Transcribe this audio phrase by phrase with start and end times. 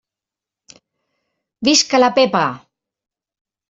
[1.69, 2.45] Visca la Pepa!